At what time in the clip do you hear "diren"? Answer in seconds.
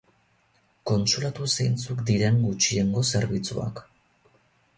2.07-2.41